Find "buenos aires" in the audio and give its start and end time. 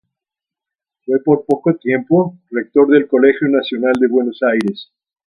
4.07-4.91